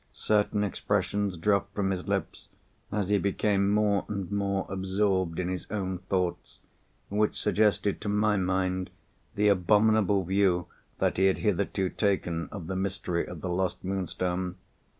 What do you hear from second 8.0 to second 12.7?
to my mind the abominable view that he had hitherto taken of